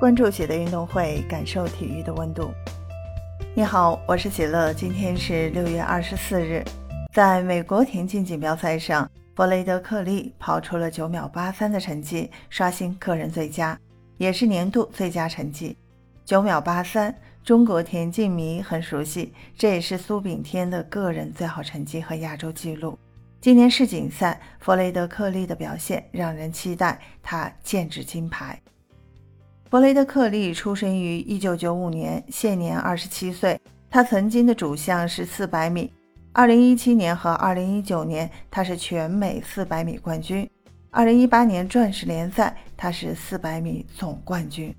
[0.00, 2.52] 关注喜乐运动会，感受体育的温度。
[3.54, 4.74] 你好，我是喜乐。
[4.74, 6.64] 今天是六月二十四日，
[7.12, 13.78] 在美国田径锦标赛上，弗雷德克利跑出了九秒八三的成绩，刷新个人最佳，
[14.18, 15.76] 也是年度最佳成绩。
[16.24, 17.14] 九秒八三，
[17.44, 22.98] 中国田径迷很熟悉，这也是苏炳添的个人最好成绩和亚洲纪录。
[23.40, 28.60] 今年世锦赛，弗雷德克利的表现让人期待他剑指金牌。
[29.74, 33.60] 弗雷德克利出生于1995年，现年27岁。
[33.90, 35.92] 他曾经的主项是400米。
[36.34, 40.48] 2017年和2019年，他是全美400米冠军。
[40.92, 44.72] 2018年钻石联赛，他是400米总冠军。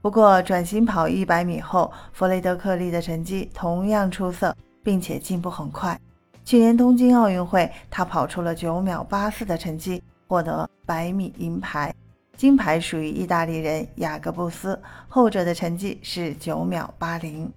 [0.00, 5.96] 不过，转型跑100米后，弗雷德克利的成绩同样出色，并且进步很快。
[6.44, 11.94] 去年东京奥运会，他跑出了9秒84的成绩，获得百米银牌。
[12.36, 17.50] 金牌属于意大利人雅各布斯，后者的成绩是九秒八零。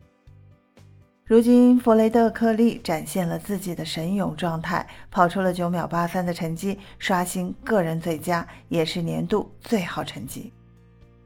[1.26, 10.54] 如今，弗雷德克利展现了自己的神勇状态，跑出了九秒八三的成绩，刷新个人最佳，也是年度最好成绩。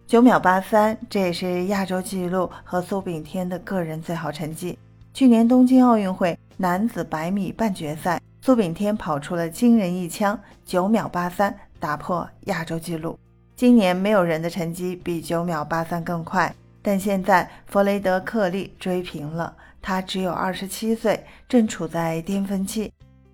[0.07, 4.79] 九秒八三，这也是亚洲纪录和苏炳添的个人最好成绩。
[5.13, 13.19] 去年东京奥运会男子百米半决赛，苏炳添跑出了惊人一枪，九秒八三，打破亚洲纪录。
[13.59, 19.53] 今年没有人的成绩比九秒八三更快，但现在弗雷德克利追平了。
[19.81, 22.89] 他只有二十七岁，正处在巅峰期，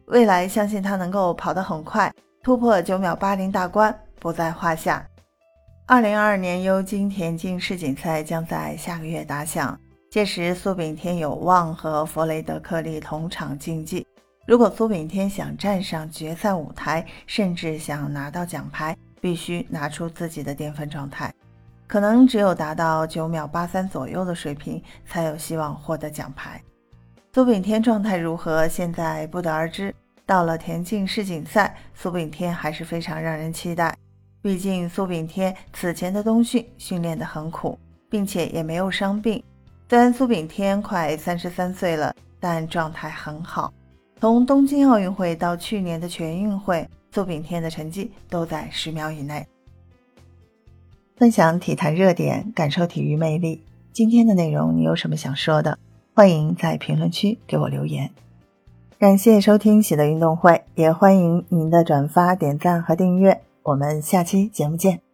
[0.07, 5.05] 未来相信他能够跑得很快，突破九秒八零大关不在话下。
[5.85, 14.03] 二零二二年尤金田径世锦赛将在下个月打响，届时苏炳添有望和弗雷德克利同场竞技。
[14.47, 21.33] 如果苏炳添想站上决赛舞台，甚至想拿到奖牌，必须拿出自己的巅峰状态，
[21.87, 26.61] 可能只有达到九秒八三左右的水平，才有希望获得奖牌。
[27.33, 29.91] 苏炳添状态如何，现在不得而知。
[30.27, 33.97] 到了田径世锦赛，苏炳添还是非常让人期待。
[34.43, 39.43] 毕竟苏炳添此前的冬训训练得很苦，并且也没有伤病。
[39.89, 43.73] 虽然苏炳添快三十三岁了，但状态很好。
[44.21, 46.87] 从东京奥运会到去年的全运会。
[47.15, 49.47] 苏炳添的成绩都在十秒以内。
[51.15, 53.63] 分享体坛热点，感受体育魅力。
[53.93, 55.79] 今天的内容你有什么想说的？
[56.13, 58.11] 欢迎在评论区给我留言。
[58.99, 63.39] 感谢收听喜乐运动会，也欢迎您的转发、点赞和订阅。
[63.63, 65.04] 我们下期节目见。